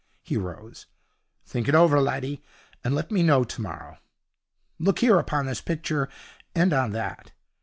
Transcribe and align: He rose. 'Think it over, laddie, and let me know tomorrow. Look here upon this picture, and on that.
He 0.23 0.35
rose. 0.35 0.87
'Think 1.45 1.67
it 1.67 1.75
over, 1.75 2.01
laddie, 2.01 2.41
and 2.83 2.95
let 2.95 3.11
me 3.11 3.21
know 3.21 3.43
tomorrow. 3.43 3.99
Look 4.79 4.97
here 4.97 5.19
upon 5.19 5.45
this 5.45 5.61
picture, 5.61 6.09
and 6.55 6.73
on 6.73 6.89
that. 6.93 7.33